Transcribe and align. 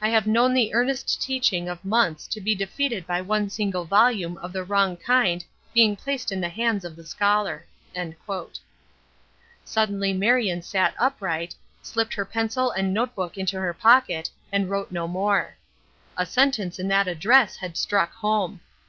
I 0.00 0.10
have 0.10 0.28
known 0.28 0.54
the 0.54 0.72
earnest 0.74 1.20
teaching 1.20 1.68
of 1.68 1.84
months 1.84 2.28
to 2.28 2.40
be 2.40 2.54
defeated 2.54 3.04
by 3.04 3.20
one 3.20 3.50
single 3.50 3.84
volume 3.84 4.38
of 4.38 4.52
the 4.52 4.62
wrong 4.62 4.96
kind 4.96 5.44
being 5.74 5.96
placed 5.96 6.30
in 6.30 6.40
the 6.40 6.48
hands 6.48 6.84
of 6.84 6.94
the 6.94 7.04
scholar." 7.04 7.66
Suddenly 9.64 10.12
Marion 10.12 10.62
sat 10.62 10.94
upright, 11.00 11.56
slipped 11.82 12.14
her 12.14 12.24
pencil 12.24 12.70
and 12.70 12.94
note 12.94 13.16
book 13.16 13.36
into 13.36 13.58
her 13.58 13.74
pocket, 13.74 14.30
and 14.52 14.70
wrote 14.70 14.92
no 14.92 15.08
more. 15.08 15.56
A 16.16 16.26
sentence 16.26 16.78
in 16.78 16.86
that 16.86 17.08
address 17.08 17.56
had 17.56 17.76
struck 17.76 18.12
home. 18.14 18.60